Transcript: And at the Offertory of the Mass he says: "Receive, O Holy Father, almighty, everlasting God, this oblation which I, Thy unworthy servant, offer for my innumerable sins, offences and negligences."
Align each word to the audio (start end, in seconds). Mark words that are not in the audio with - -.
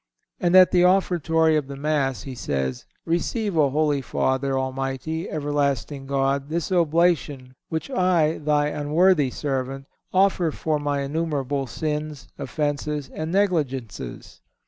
And 0.39 0.55
at 0.55 0.71
the 0.71 0.83
Offertory 0.83 1.55
of 1.57 1.67
the 1.67 1.75
Mass 1.75 2.23
he 2.23 2.33
says: 2.33 2.85
"Receive, 3.05 3.55
O 3.55 3.69
Holy 3.69 4.01
Father, 4.01 4.57
almighty, 4.57 5.29
everlasting 5.29 6.07
God, 6.07 6.49
this 6.49 6.71
oblation 6.71 7.53
which 7.69 7.91
I, 7.91 8.39
Thy 8.39 8.69
unworthy 8.69 9.29
servant, 9.29 9.85
offer 10.11 10.49
for 10.49 10.79
my 10.79 11.01
innumerable 11.01 11.67
sins, 11.67 12.27
offences 12.39 13.11
and 13.13 13.31
negligences." 13.31 14.41